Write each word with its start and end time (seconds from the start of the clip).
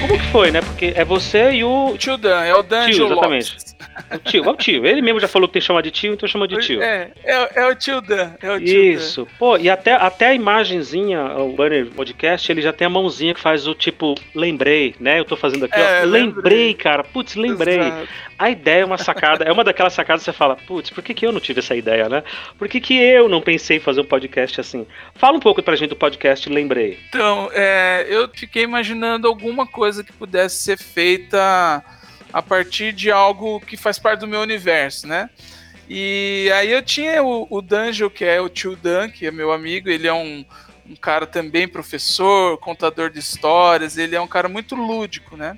Como 0.00 0.18
que 0.18 0.26
foi, 0.30 0.50
né? 0.50 0.60
Porque 0.60 0.92
é 0.96 1.04
você 1.04 1.52
e 1.52 1.64
o. 1.64 1.96
Tio 1.98 2.16
Dan, 2.16 2.42
é 2.42 2.54
o 2.54 2.62
Dan 2.62 2.90
Tio, 2.90 3.06
exatamente. 3.06 3.75
O 4.12 4.18
tio, 4.18 4.44
é 4.44 4.48
o 4.48 4.54
tio. 4.56 4.86
Ele 4.86 5.02
mesmo 5.02 5.20
já 5.20 5.28
falou 5.28 5.48
que 5.48 5.54
tem 5.54 5.60
que 5.60 5.66
chamar 5.66 5.82
de 5.82 5.90
tio, 5.90 6.12
então 6.12 6.28
chama 6.28 6.46
de 6.46 6.56
tio. 6.58 6.82
É, 6.82 7.10
é, 7.24 7.48
é 7.60 7.66
o 7.66 7.74
tio 7.74 8.00
Dan. 8.00 8.32
É 8.42 8.50
o 8.52 8.58
tio 8.60 8.92
Isso. 8.92 9.24
Dan. 9.24 9.30
Pô, 9.38 9.56
e 9.56 9.68
até, 9.70 9.92
até 9.92 10.26
a 10.28 10.34
imagenzinha, 10.34 11.22
o 11.38 11.52
banner 11.52 11.86
podcast, 11.86 12.50
ele 12.50 12.60
já 12.62 12.72
tem 12.72 12.86
a 12.86 12.90
mãozinha 12.90 13.34
que 13.34 13.40
faz 13.40 13.66
o 13.66 13.74
tipo, 13.74 14.14
lembrei, 14.34 14.94
né? 15.00 15.18
Eu 15.18 15.24
tô 15.24 15.36
fazendo 15.36 15.64
aqui, 15.64 15.78
É, 15.78 16.02
ó. 16.02 16.04
Lembrei, 16.04 16.22
lembrei. 16.26 16.74
cara. 16.74 17.02
Putz, 17.04 17.34
lembrei. 17.34 17.78
Exato. 17.78 18.08
A 18.38 18.50
ideia 18.50 18.82
é 18.82 18.84
uma 18.84 18.98
sacada, 18.98 19.44
é 19.44 19.50
uma 19.52 19.64
daquelas 19.64 19.94
sacadas 19.94 20.22
que 20.22 20.26
você 20.26 20.32
fala, 20.36 20.56
putz, 20.56 20.90
por 20.90 21.02
que, 21.02 21.14
que 21.14 21.26
eu 21.26 21.32
não 21.32 21.40
tive 21.40 21.60
essa 21.60 21.74
ideia, 21.74 22.06
né? 22.08 22.22
Por 22.58 22.68
que, 22.68 22.80
que 22.80 22.94
eu 22.94 23.30
não 23.30 23.40
pensei 23.40 23.78
em 23.78 23.80
fazer 23.80 24.02
um 24.02 24.04
podcast 24.04 24.60
assim? 24.60 24.86
Fala 25.14 25.38
um 25.38 25.40
pouco 25.40 25.62
pra 25.62 25.74
gente 25.74 25.90
do 25.90 25.96
podcast 25.96 26.46
Lembrei. 26.50 26.98
Então, 27.08 27.48
é, 27.54 28.06
eu 28.08 28.28
fiquei 28.28 28.62
imaginando 28.62 29.26
alguma 29.26 29.66
coisa 29.66 30.04
que 30.04 30.12
pudesse 30.12 30.62
ser 30.62 30.78
feita 30.78 31.82
a 32.32 32.42
partir 32.42 32.92
de 32.92 33.10
algo 33.10 33.60
que 33.60 33.76
faz 33.76 33.98
parte 33.98 34.20
do 34.20 34.28
meu 34.28 34.40
universo, 34.40 35.06
né? 35.06 35.30
E 35.88 36.50
aí 36.54 36.72
eu 36.72 36.82
tinha 36.82 37.22
o, 37.22 37.46
o 37.48 37.62
Danjo, 37.62 38.10
que 38.10 38.24
é 38.24 38.40
o 38.40 38.48
tio 38.48 38.76
Dan, 38.76 39.08
que 39.08 39.26
é 39.26 39.30
meu 39.30 39.52
amigo, 39.52 39.88
ele 39.88 40.06
é 40.08 40.12
um, 40.12 40.44
um 40.88 40.96
cara 40.96 41.26
também 41.26 41.68
professor, 41.68 42.58
contador 42.58 43.10
de 43.10 43.20
histórias, 43.20 43.96
ele 43.96 44.16
é 44.16 44.20
um 44.20 44.26
cara 44.26 44.48
muito 44.48 44.74
lúdico, 44.74 45.36
né? 45.36 45.56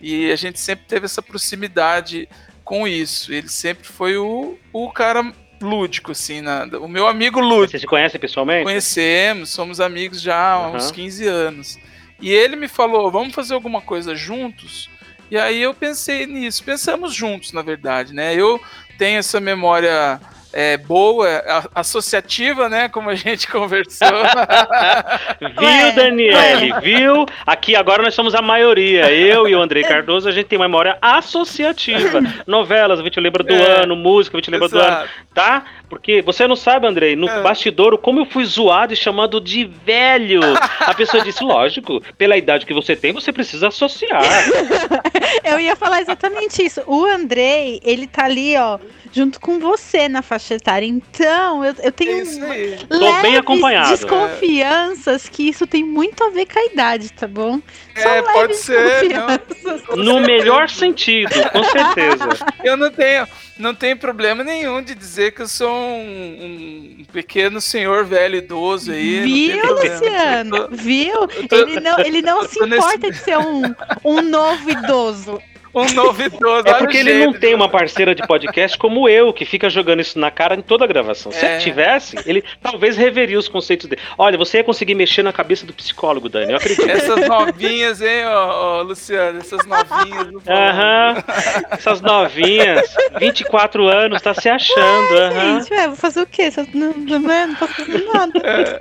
E 0.00 0.30
a 0.30 0.36
gente 0.36 0.58
sempre 0.58 0.84
teve 0.86 1.06
essa 1.06 1.22
proximidade 1.22 2.28
com 2.64 2.86
isso. 2.86 3.32
Ele 3.32 3.48
sempre 3.48 3.86
foi 3.86 4.16
o, 4.16 4.58
o 4.72 4.90
cara 4.90 5.32
lúdico, 5.60 6.10
assim, 6.10 6.40
na, 6.40 6.64
o 6.80 6.88
meu 6.88 7.06
amigo 7.06 7.40
lúdico. 7.40 7.70
Vocês 7.70 7.82
se 7.82 7.86
conhecem 7.86 8.20
pessoalmente? 8.20 8.64
Conhecemos, 8.64 9.50
somos 9.50 9.80
amigos 9.80 10.20
já 10.20 10.52
há 10.52 10.68
uns 10.70 10.84
Aham. 10.86 10.92
15 10.92 11.26
anos. 11.26 11.78
E 12.20 12.30
ele 12.30 12.56
me 12.56 12.68
falou: 12.68 13.10
vamos 13.10 13.34
fazer 13.34 13.54
alguma 13.54 13.80
coisa 13.80 14.14
juntos? 14.14 14.90
E 15.32 15.38
aí 15.38 15.62
eu 15.62 15.72
pensei 15.72 16.26
nisso. 16.26 16.62
Pensamos 16.62 17.14
juntos, 17.14 17.54
na 17.54 17.62
verdade, 17.62 18.12
né? 18.12 18.34
Eu 18.34 18.60
tenho 18.98 19.18
essa 19.18 19.40
memória 19.40 20.20
é, 20.52 20.76
boa, 20.76 21.26
associativa, 21.74 22.68
né? 22.68 22.86
Como 22.90 23.08
a 23.08 23.14
gente 23.14 23.48
conversou. 23.50 24.08
Viu, 25.40 25.92
Daniele? 25.94 26.74
Viu? 26.82 27.24
Aqui 27.46 27.74
agora 27.74 28.02
nós 28.02 28.14
somos 28.14 28.34
a 28.34 28.42
maioria. 28.42 29.10
Eu 29.10 29.48
e 29.48 29.54
o 29.54 29.62
Andrei 29.62 29.82
Cardoso, 29.82 30.28
a 30.28 30.32
gente 30.32 30.48
tem 30.48 30.58
uma 30.58 30.68
memória 30.68 30.98
associativa. 31.00 32.20
Novelas, 32.46 33.00
a 33.00 33.02
gente 33.02 33.18
lembra 33.18 33.42
do 33.42 33.54
É, 33.54 33.84
ano, 33.84 33.96
música, 33.96 34.36
a 34.36 34.38
gente 34.38 34.50
lembra 34.50 34.68
do 34.68 34.78
ano, 34.78 34.86
Exato. 34.86 35.08
tá? 35.32 35.64
Porque 35.92 36.22
você 36.22 36.48
não 36.48 36.56
sabe, 36.56 36.86
Andrei, 36.86 37.14
no 37.14 37.28
É. 37.28 37.42
bastidor, 37.42 37.98
como 37.98 38.20
eu 38.20 38.24
fui 38.24 38.46
zoado 38.46 38.94
e 38.94 38.96
chamado 38.96 39.38
de 39.38 39.66
velho. 39.66 40.40
A 40.80 40.94
pessoa 40.94 41.22
disse, 41.22 41.44
lógico, 41.44 42.02
pela 42.16 42.34
idade 42.34 42.64
que 42.64 42.72
você 42.72 42.96
tem, 42.96 43.12
você 43.12 43.30
precisa 43.30 43.68
associar. 43.68 44.22
Eu 45.44 45.60
ia 45.60 45.76
falar 45.76 46.00
exatamente 46.00 46.62
isso. 46.64 46.80
O 46.86 47.04
Andrei, 47.04 47.78
ele 47.84 48.06
tá 48.06 48.24
ali, 48.24 48.56
ó, 48.56 48.78
junto 49.12 49.38
com 49.38 49.58
você 49.58 50.08
na 50.08 50.22
faixa 50.22 50.54
etária. 50.54 50.86
Então, 50.86 51.62
eu, 51.64 51.74
eu 51.82 51.92
tenho 51.92 52.22
Isso 52.22 52.42
aí. 52.44 52.78
Tô 52.88 52.98
bem 52.98 53.12
leves 53.22 53.38
acompanhado. 53.38 53.90
desconfianças 53.90 55.28
que 55.28 55.48
isso 55.48 55.66
tem 55.66 55.84
muito 55.84 56.22
a 56.24 56.30
ver 56.30 56.46
com 56.46 56.58
a 56.58 56.64
idade, 56.66 57.12
tá 57.12 57.26
bom? 57.26 57.60
Só 57.96 58.08
É, 58.08 58.22
pode 58.22 58.56
ser. 58.56 59.08
Não, 59.10 59.26
desconfianças. 59.26 59.86
com 59.86 59.96
No 59.96 60.20
melhor 60.20 60.68
sentido, 60.68 61.30
com 61.50 61.64
certeza. 61.64 62.28
Eu 62.64 62.76
não 62.76 62.90
tenho, 62.90 63.26
não 63.62 63.74
tenho 63.74 63.96
problema 63.96 64.42
nenhum 64.44 64.82
de 64.82 64.94
dizer 64.94 65.32
que 65.32 65.42
eu 65.42 65.48
sou 65.48 65.70
um, 65.72 66.98
um 67.00 67.04
pequeno 67.12 67.60
senhor 67.60 68.04
velho 68.04 68.36
idoso 68.36 68.90
aí. 68.92 69.22
tem 69.22 69.52
Viu. 69.52 69.74
Luciano? 69.74 70.68
Tô- 70.68 70.76
Viu? 70.76 71.28
tô- 71.48 71.56
Ele 71.56 71.80
não, 71.80 71.98
ele 72.00 72.22
não 72.22 72.42
se 72.46 72.58
tô 72.58 72.66
nesse- 72.66 72.82
importa 72.84 73.10
de 73.10 73.16
ser 73.18 73.38
um, 73.38 73.62
um 74.04 74.20
novo 74.22 74.68
idoso. 74.70 75.40
Um 75.74 75.86
novo 75.94 76.22
idoso. 76.22 76.66
É 76.68 76.74
porque 76.74 76.98
ele 76.98 77.24
não 77.26 77.32
tem 77.32 77.54
uma 77.54 77.68
parceira 77.68 78.14
de 78.14 78.26
podcast 78.26 78.76
como 78.76 79.08
eu, 79.08 79.32
que 79.32 79.44
fica 79.44 79.70
jogando 79.70 80.00
isso 80.00 80.18
na 80.18 80.30
cara 80.30 80.54
em 80.54 80.60
toda 80.62 80.84
a 80.84 80.86
gravação. 80.86 81.32
Se 81.32 81.44
É. 81.44 81.54
ele 81.54 81.62
tivesse, 81.62 82.16
ele 82.26 82.44
talvez 82.62 82.96
reveria 82.96 83.38
os 83.38 83.48
conceitos 83.48 83.86
dele. 83.88 84.02
Olha, 84.18 84.36
você 84.36 84.58
ia 84.58 84.64
conseguir 84.64 84.94
mexer 84.94 85.22
na 85.22 85.32
cabeça 85.32 85.64
do 85.64 85.72
psicólogo, 85.72 86.28
Dani, 86.28 86.52
eu 86.52 86.56
acredito. 86.58 86.88
Essas 86.90 87.26
novinhas, 87.26 88.00
hein, 88.02 88.26
ó, 88.26 88.78
ó, 88.78 88.82
Luciano? 88.82 89.38
Essas 89.38 89.64
novinhas. 89.66 90.46
Aham, 90.46 91.24
essas 91.70 92.00
novinhas, 92.00 92.94
24 93.18 93.86
anos, 93.88 94.20
tá 94.20 94.34
se 94.34 94.48
achando. 94.48 95.16
aham. 95.18 95.60
Gente, 95.60 95.72
ué, 95.74 95.86
vou 95.86 95.96
fazer 95.96 96.20
o 96.20 96.26
quê? 96.26 96.50
Não, 96.74 96.92
não, 96.92 97.18
não 97.18 97.54
posso 97.54 97.74
fazer 97.74 98.04
nada. 98.12 98.80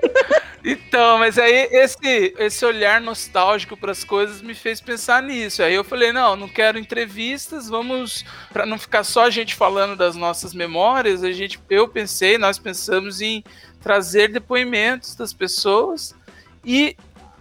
Então, 0.64 1.18
mas 1.18 1.40
aí 1.40 1.68
esse, 1.72 2.36
esse 2.38 2.64
olhar 2.66 3.02
nostálgico 3.02 3.76
para 3.76 3.92
as 3.92 4.04
coisas 4.04 4.42
me 4.44 4.54
fez 4.54 4.80
pensar 4.80 5.22
nisso. 5.24 5.64
Aí 5.64 5.74
eu 5.74 5.84
falei, 5.84 6.12
não, 6.12 6.36
não 6.36 6.48
quero 6.48 6.78
entrevistas, 6.82 7.70
vamos 7.70 8.26
para 8.52 8.66
não 8.66 8.78
ficar 8.78 9.04
só 9.04 9.26
a 9.26 9.30
gente 9.30 9.56
falando 9.56 9.96
das 9.96 10.16
nossas 10.16 10.54
memórias, 10.54 11.24
a 11.24 11.32
gente 11.32 11.60
eu 11.70 11.88
pensei, 11.88 12.38
nós 12.38 12.60
pensamos 12.60 13.22
em 13.22 13.44
trazer 13.82 14.32
depoimentos 14.32 15.16
das 15.16 15.34
pessoas 15.34 16.14
e 16.66 16.96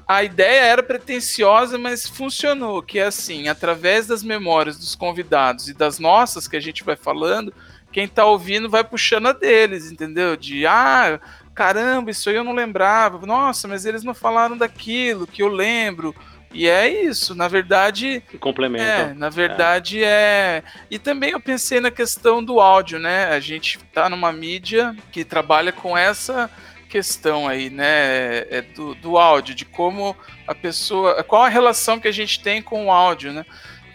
a 0.06 0.24
ideia 0.24 0.62
era 0.62 0.82
pretensiosa, 0.82 1.78
mas 1.78 2.08
funcionou, 2.08 2.82
que 2.82 2.98
é 2.98 3.06
assim, 3.06 3.48
através 3.48 4.06
das 4.08 4.24
memórias 4.24 4.76
dos 4.76 4.94
convidados 4.94 5.68
e 5.68 5.74
das 5.74 5.98
nossas 5.98 6.48
que 6.48 6.56
a 6.56 6.60
gente 6.60 6.82
vai 6.82 6.96
falando, 6.96 7.54
quem 7.92 8.08
tá 8.08 8.24
ouvindo 8.24 8.68
vai 8.68 8.82
puxando 8.84 9.26
a 9.26 9.32
deles, 9.32 9.90
entendeu? 9.90 10.36
De 10.36 10.66
ah, 10.66 11.20
caramba, 11.54 12.10
isso 12.10 12.28
aí 12.28 12.36
eu 12.36 12.44
não 12.44 12.52
lembrava. 12.52 13.24
Nossa, 13.26 13.66
mas 13.68 13.84
eles 13.84 14.02
não 14.02 14.14
falaram 14.14 14.56
daquilo 14.56 15.26
que 15.26 15.42
eu 15.42 15.48
lembro. 15.48 16.14
E 16.52 16.68
é 16.68 16.88
isso, 16.88 17.34
na 17.34 17.46
verdade, 17.46 18.22
E 18.32 18.38
complementa. 18.38 18.84
é, 18.84 19.14
na 19.14 19.30
verdade 19.30 20.02
é. 20.02 20.62
E 20.90 20.98
também 20.98 21.30
eu 21.30 21.40
pensei 21.40 21.78
na 21.80 21.90
questão 21.90 22.42
do 22.42 22.60
áudio, 22.60 22.98
né? 22.98 23.26
A 23.26 23.38
gente 23.38 23.78
tá 23.92 24.08
numa 24.08 24.32
mídia 24.32 24.96
que 25.12 25.24
trabalha 25.24 25.70
com 25.70 25.96
essa 25.96 26.50
questão 26.88 27.46
aí, 27.46 27.70
né? 27.70 28.38
É 28.50 28.62
do, 28.74 28.96
do 28.96 29.16
áudio, 29.16 29.54
de 29.54 29.64
como 29.64 30.16
a 30.46 30.54
pessoa. 30.54 31.22
Qual 31.22 31.42
a 31.44 31.48
relação 31.48 32.00
que 32.00 32.08
a 32.08 32.12
gente 32.12 32.42
tem 32.42 32.60
com 32.60 32.86
o 32.86 32.90
áudio, 32.92 33.32
né? 33.32 33.46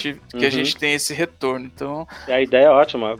que 0.00 0.36
Uhum. 0.36 0.46
a 0.46 0.50
gente 0.50 0.76
tem 0.76 0.94
esse 0.94 1.12
retorno. 1.14 1.64
Então, 1.66 2.06
A 2.28 2.40
ideia 2.40 2.66
é 2.66 2.70
ótima. 2.70 3.18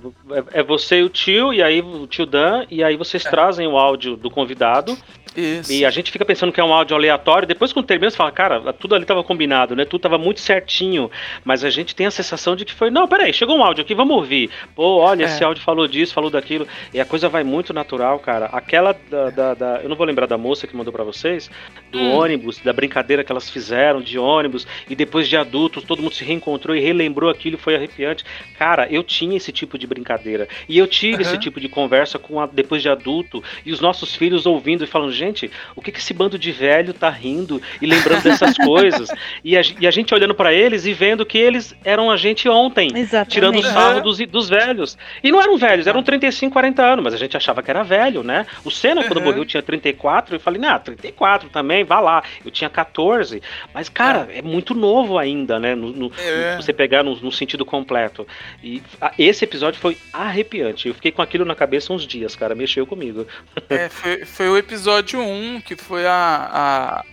É 0.52 0.60
é 0.60 0.62
você 0.62 1.00
e 1.00 1.02
o 1.02 1.08
tio, 1.08 1.52
e 1.52 1.62
aí 1.62 1.80
o 1.80 2.06
tio 2.06 2.26
Dan, 2.26 2.64
e 2.70 2.82
aí 2.82 2.96
vocês 2.96 3.22
trazem 3.22 3.66
o 3.66 3.76
áudio 3.78 4.16
do 4.16 4.30
convidado. 4.30 4.96
Isso. 5.36 5.72
E 5.72 5.84
a 5.84 5.90
gente 5.90 6.10
fica 6.10 6.24
pensando 6.24 6.52
que 6.52 6.60
é 6.60 6.64
um 6.64 6.72
áudio 6.72 6.96
aleatório. 6.96 7.46
Depois, 7.46 7.72
quando 7.72 7.86
termina, 7.86 8.10
você 8.10 8.16
fala, 8.16 8.32
cara, 8.32 8.72
tudo 8.72 8.94
ali 8.94 9.04
tava 9.04 9.22
combinado, 9.22 9.74
né? 9.76 9.84
Tudo 9.84 10.00
tava 10.02 10.18
muito 10.18 10.40
certinho. 10.40 11.10
Mas 11.44 11.64
a 11.64 11.70
gente 11.70 11.94
tem 11.94 12.06
a 12.06 12.10
sensação 12.10 12.56
de 12.56 12.64
que 12.64 12.72
foi, 12.74 12.90
não, 12.90 13.06
peraí, 13.06 13.32
chegou 13.32 13.56
um 13.56 13.62
áudio 13.62 13.82
aqui, 13.82 13.94
vamos 13.94 14.16
ouvir. 14.16 14.50
Pô, 14.74 14.96
olha, 14.98 15.24
É. 15.24 15.26
esse 15.26 15.42
áudio 15.44 15.62
falou 15.62 15.86
disso, 15.86 16.12
falou 16.14 16.30
daquilo. 16.30 16.66
E 16.92 17.00
a 17.00 17.04
coisa 17.04 17.28
vai 17.28 17.44
muito 17.44 17.72
natural, 17.72 18.18
cara. 18.18 18.46
Aquela 18.46 18.94
da. 19.10 19.30
da- 19.30 19.54
da- 19.54 19.80
eu 19.82 19.88
não 19.88 19.96
vou 19.96 20.06
lembrar 20.06 20.26
da 20.26 20.36
moça 20.38 20.66
que 20.66 20.76
mandou 20.76 20.92
pra 20.92 21.04
vocês, 21.04 21.50
do 21.90 21.98
Hum. 21.98 22.12
ônibus, 22.18 22.58
da 22.58 22.72
brincadeira 22.72 23.22
que 23.24 23.30
elas 23.32 23.48
fizeram 23.48 24.00
de 24.00 24.18
ônibus, 24.18 24.66
e 24.88 24.94
depois 24.94 25.28
de 25.28 25.36
adultos, 25.36 25.82
todo 25.84 26.02
mundo 26.02 26.14
se 26.14 26.24
reencontrou 26.24 26.76
e 26.76 26.80
relembrou 26.80 27.30
aquilo, 27.30 27.56
foi 27.58 27.74
arrepiante. 27.76 28.24
Cara, 28.58 28.88
eu 28.90 29.02
tinha 29.02 29.36
esse 29.36 29.52
tipo 29.52 29.78
de 29.78 29.86
brincadeira. 29.86 30.48
E 30.68 30.76
eu 30.78 30.86
tive 30.86 31.22
esse 31.22 31.32
Aham. 31.32 31.40
tipo 31.40 31.60
de 31.60 31.68
conversa 31.68 32.18
com 32.18 32.40
a- 32.40 32.46
depois 32.46 32.82
de 32.82 32.88
adulto, 32.88 33.42
e 33.64 33.72
os 33.72 33.80
nossos 33.80 34.14
filhos 34.14 34.46
ouvindo 34.46 34.84
e 34.84 34.86
falando, 34.86 35.12
gente, 35.12 35.29
gente, 35.30 35.50
o 35.76 35.80
que, 35.80 35.90
que 35.92 35.98
esse 35.98 36.12
bando 36.12 36.38
de 36.38 36.52
velho 36.52 36.92
tá 36.92 37.08
rindo 37.10 37.60
e 37.80 37.86
lembrando 37.86 38.22
dessas 38.22 38.56
coisas? 38.58 39.08
E 39.44 39.56
a, 39.56 39.62
e 39.80 39.86
a 39.86 39.90
gente 39.90 40.12
olhando 40.14 40.34
para 40.34 40.52
eles 40.52 40.84
e 40.86 40.92
vendo 40.92 41.24
que 41.24 41.38
eles 41.38 41.74
eram 41.84 42.10
a 42.10 42.16
gente 42.16 42.48
ontem, 42.48 42.90
Exatamente. 42.94 43.30
tirando 43.32 43.58
o 43.58 43.62
sarro 43.62 44.00
dos, 44.02 44.18
dos 44.26 44.48
velhos. 44.48 44.98
E 45.22 45.30
não 45.30 45.40
eram 45.40 45.56
velhos, 45.56 45.86
eram 45.86 46.02
35, 46.02 46.52
40 46.52 46.82
anos, 46.82 47.04
mas 47.04 47.14
a 47.14 47.16
gente 47.16 47.36
achava 47.36 47.62
que 47.62 47.70
era 47.70 47.82
velho, 47.82 48.22
né? 48.22 48.46
O 48.64 48.70
Senna, 48.70 49.04
quando 49.04 49.18
Uhum. 49.18 49.24
morreu, 49.26 49.44
tinha 49.44 49.62
34, 49.62 50.36
eu 50.36 50.40
falei, 50.40 50.60
nah, 50.60 50.78
34 50.78 51.48
também, 51.50 51.84
vá 51.84 52.00
lá. 52.00 52.22
Eu 52.44 52.50
tinha 52.50 52.70
14. 52.70 53.42
Mas, 53.74 53.88
cara, 53.88 54.28
é, 54.32 54.42
muito 54.42 54.74
novo 54.74 55.18
ainda, 55.18 55.58
né? 55.58 55.74
No, 55.74 55.88
no- 55.92 56.12
É. 56.18 56.56
no- 56.56 56.62
você 56.62 56.72
pegar 56.72 57.02
no, 57.02 57.14
no 57.16 57.30
sentido 57.32 57.64
completo. 57.64 58.26
E 58.62 58.82
a- 59.00 59.12
esse 59.18 59.44
episódio 59.44 59.78
foi 59.80 59.96
arrepiante. 60.12 60.88
Eu 60.88 60.94
fiquei 60.94 61.10
com 61.12 61.22
aquilo 61.22 61.44
na 61.44 61.54
cabeça 61.54 61.92
uns 61.92 62.06
dias, 62.06 62.34
cara. 62.36 62.54
Mexeu 62.54 62.86
comigo. 62.86 63.26
É, 63.68 63.88
foi, 63.88 64.24
foi 64.24 64.48
o 64.48 64.56
episódio 64.56 65.09
1, 65.16 65.60
que 65.60 65.76
foi 65.76 66.06
a, 66.06 66.48
a, 66.52 67.04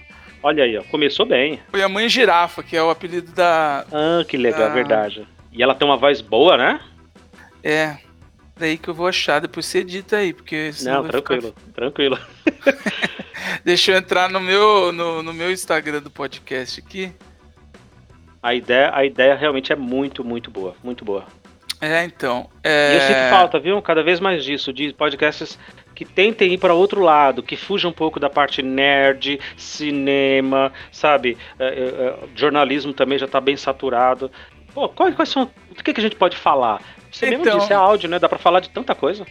Olha 0.44 0.64
aí, 0.64 0.78
ó. 0.78 0.84
Começou 0.84 1.26
bem. 1.26 1.60
foi 1.72 1.82
a 1.82 1.90
mãe 1.90 2.08
girafa, 2.08 2.62
que 2.64 2.76
é 2.78 2.82
o 2.84 2.90
apelido 2.90 3.32
da. 3.32 3.86
Ah, 3.92 4.24
que 4.28 4.38
legal, 4.38 4.68
Ah. 4.68 4.74
verdade. 4.74 5.28
E 5.52 5.62
ela 5.64 5.74
tem 5.76 5.88
uma 5.88 5.98
voz 5.98 6.22
boa, 6.22 6.56
né? 6.58 6.80
É. 7.64 7.98
Daí 8.56 8.78
que 8.78 8.88
eu 8.88 8.94
vou 8.94 9.08
achar, 9.08 9.40
depois 9.40 9.66
você 9.66 9.80
edita 9.80 10.18
aí, 10.18 10.34
porque 10.34 10.72
Não, 10.82 11.04
vai 11.04 11.12
ficar- 11.12 11.12
tranquilo, 11.22 11.56
tranquilo. 11.76 12.20
Deixa 13.64 13.92
eu 13.92 13.98
entrar 13.98 14.30
no 14.30 14.40
meu, 14.40 14.92
no, 14.92 15.22
no 15.24 15.34
meu 15.34 15.52
Instagram 15.52 16.02
do 16.02 16.10
podcast 16.10 16.80
aqui. 16.80 17.12
A 18.42 18.54
ideia, 18.56 18.92
a 18.94 19.06
ideia 19.06 19.36
realmente 19.36 19.72
é 19.72 19.76
muito, 19.76 20.24
muito 20.24 20.50
boa. 20.50 20.76
Muito 20.84 21.04
boa. 21.06 21.26
É, 21.82 22.04
então. 22.04 22.50
E 22.64 22.68
É... 22.68 22.96
eu 22.96 23.02
sinto 23.02 23.30
falta, 23.30 23.60
viu? 23.60 23.82
Cada 23.82 24.04
vez 24.04 24.20
mais 24.20 24.44
disso, 24.44 24.72
de 24.74 24.94
podcasts 24.94 25.60
que 25.98 26.06
tentem 26.06 26.54
ir 26.54 26.60
para 26.60 26.76
outro 26.76 27.02
lado, 27.02 27.42
que 27.42 27.58
fujam 27.58 27.90
um 27.90 27.94
pouco 27.94 28.20
da 28.20 28.30
parte 28.30 28.62
nerd, 28.62 29.40
cinema, 29.58 30.72
sabe? 30.92 31.36
É, 31.58 31.66
é, 31.66 31.70
é, 31.70 32.16
jornalismo 32.36 32.94
também 32.94 33.18
já 33.18 33.26
está 33.26 33.42
bem 33.42 33.58
saturado. 33.58 34.32
Pô, 34.76 34.88
quais, 34.90 35.16
quais 35.16 35.30
são. 35.30 35.50
O 35.72 35.84
que, 35.84 35.92
que 35.92 36.00
a 36.00 36.04
gente 36.04 36.16
pode 36.16 36.38
falar? 36.38 36.84
Você 37.12 37.26
mesmo 37.32 37.42
Então. 37.44 37.58
disse, 37.58 37.74
é 37.74 37.76
áudio, 37.76 38.08
né? 38.08 38.20
Dá 38.20 38.30
para 38.30 38.38
falar 38.38 38.60
de 38.60 38.70
tanta 38.70 38.94
coisa. 38.94 39.26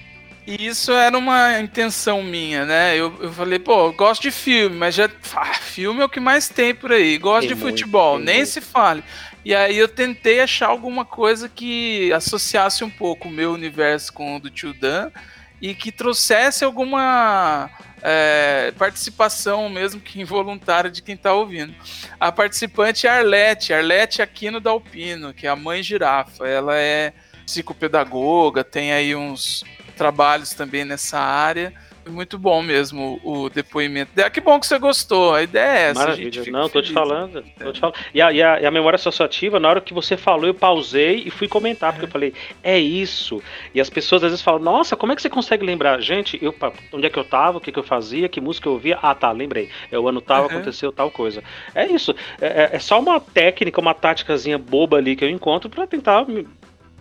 E 0.44 0.66
isso 0.66 0.90
era 0.90 1.16
uma 1.16 1.60
intenção 1.60 2.20
minha, 2.20 2.64
né? 2.66 2.96
Eu, 2.96 3.14
eu 3.20 3.32
falei, 3.32 3.60
pô, 3.60 3.86
eu 3.86 3.92
gosto 3.92 4.22
de 4.22 4.32
filme, 4.32 4.74
mas 4.76 4.96
já. 4.96 5.08
Ah, 5.36 5.54
filme 5.54 6.00
é 6.00 6.04
o 6.04 6.08
que 6.08 6.18
mais 6.18 6.48
tem 6.48 6.74
por 6.74 6.90
aí. 6.90 7.16
Gosto 7.16 7.46
Tem 7.46 7.48
de 7.50 7.54
muito, 7.54 7.78
futebol, 7.78 8.18
nem 8.18 8.38
muito. 8.38 8.48
se 8.48 8.60
fale. 8.60 9.04
E 9.44 9.54
aí 9.54 9.78
eu 9.78 9.86
tentei 9.86 10.40
achar 10.40 10.66
alguma 10.66 11.04
coisa 11.04 11.48
que 11.48 12.12
associasse 12.12 12.82
um 12.82 12.90
pouco 12.90 13.28
o 13.28 13.30
meu 13.30 13.52
universo 13.52 14.12
com 14.12 14.34
o 14.34 14.40
do 14.40 14.50
Tio 14.50 14.74
Dan 14.74 15.12
e 15.60 15.74
que 15.74 15.90
trouxesse 15.90 16.64
alguma 16.64 17.70
é, 18.02 18.72
participação, 18.78 19.68
mesmo 19.68 20.00
que 20.00 20.20
involuntária, 20.20 20.90
de 20.90 21.02
quem 21.02 21.16
tá 21.16 21.32
ouvindo. 21.32 21.74
A 22.20 22.30
participante 22.30 23.06
é 23.06 23.10
Arlete, 23.10 23.72
Arlete 23.72 24.22
Aquino 24.22 24.60
Dalpino, 24.60 25.32
que 25.32 25.46
é 25.46 25.50
a 25.50 25.56
mãe 25.56 25.82
girafa. 25.82 26.46
Ela 26.46 26.76
é 26.76 27.12
psicopedagoga, 27.44 28.62
tem 28.64 28.92
aí 28.92 29.14
uns 29.14 29.64
trabalhos 29.96 30.50
também 30.50 30.84
nessa 30.84 31.18
área. 31.18 31.72
Muito 32.08 32.38
bom 32.38 32.62
mesmo 32.62 33.20
o, 33.24 33.48
depoimento 33.50 34.12
dela. 34.14 34.30
Que 34.30 34.40
bom 34.40 34.60
que 34.60 34.66
você 34.66 34.78
gostou. 34.78 35.34
A 35.34 35.42
ideia 35.42 35.78
é 35.78 35.82
essa. 35.90 36.00
Maravilha. 36.00 36.44
Não, 36.52 36.68
tô 36.68 36.80
te 36.80 36.92
falando. 36.92 37.42
Tô 37.58 37.72
te 37.72 37.80
falando. 37.80 37.96
E, 38.14 38.22
a, 38.22 38.32
e, 38.32 38.42
a, 38.42 38.60
e 38.60 38.66
a 38.66 38.70
memória 38.70 38.94
associativa, 38.96 39.58
na 39.58 39.68
hora 39.68 39.80
que 39.80 39.92
você 39.92 40.16
falou, 40.16 40.46
eu 40.46 40.54
pausei 40.54 41.22
e 41.26 41.30
fui 41.30 41.48
comentar, 41.48 41.92
porque 41.92 42.06
eu 42.06 42.10
falei, 42.10 42.32
é 42.62 42.78
isso. 42.78 43.42
E 43.74 43.80
as 43.80 43.90
pessoas 43.90 44.22
às 44.22 44.30
vezes 44.30 44.44
falam, 44.44 44.60
nossa, 44.60 44.94
como 44.96 45.12
é 45.12 45.16
que 45.16 45.22
você 45.22 45.28
consegue 45.28 45.64
lembrar? 45.66 46.00
Gente, 46.00 46.38
eu, 46.42 46.54
onde 46.92 47.06
é 47.06 47.10
que 47.10 47.18
eu 47.18 47.24
tava, 47.24 47.58
o 47.58 47.60
que, 47.60 47.72
que 47.72 47.78
eu 47.78 47.82
fazia, 47.82 48.28
que 48.28 48.40
música 48.40 48.68
eu 48.68 48.74
ouvia? 48.74 48.98
Ah, 49.02 49.14
tá, 49.14 49.32
lembrei. 49.32 49.68
É 49.90 49.98
o 49.98 50.08
ano 50.08 50.20
tal, 50.20 50.42
Uhum. 50.44 50.50
aconteceu 50.50 50.92
tal 50.92 51.10
coisa. 51.10 51.42
É 51.74 51.86
isso. 51.86 52.14
É, 52.40 52.46
é- 52.46 52.70
é 52.76 52.78
só 52.78 53.00
uma 53.00 53.18
técnica, 53.20 53.80
uma 53.80 53.94
táticazinha 53.94 54.58
boba 54.58 54.96
ali 54.98 55.16
que 55.16 55.24
eu 55.24 55.28
encontro 55.30 55.68
pra 55.68 55.86
tentar 55.86 56.26
me- 56.28 56.46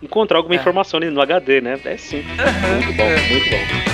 encontrar 0.02 0.38
alguma 0.38 0.54
É. 0.56 0.58
informação 0.58 0.98
ali 0.98 1.10
no 1.10 1.20
HD, 1.20 1.60
né? 1.60 1.78
É 1.84 1.96
sim. 1.96 2.22
Muito 2.22 2.92
bom, 2.92 3.08
muito 3.30 3.50
bom. 3.50 3.85